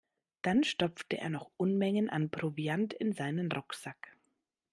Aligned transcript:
Dann 0.41 0.63
stopfte 0.63 1.19
er 1.19 1.29
noch 1.29 1.51
Unmengen 1.57 2.09
an 2.09 2.31
Proviant 2.31 2.91
in 2.91 3.13
seinen 3.13 3.51
Rucksack. 3.51 4.17